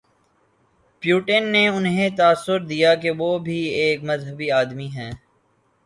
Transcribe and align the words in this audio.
Putin 1.03 1.43
نے 1.51 1.67
انہیں 1.67 2.09
تاثر 2.17 2.59
دیا 2.65 2.93
کہ 2.95 3.11
وہ 3.11 3.37
بھی 3.39 3.59
ایک 3.81 4.03
مذہبی 4.03 4.51
آدمی 4.51 4.87
ہیں۔ 4.87 5.11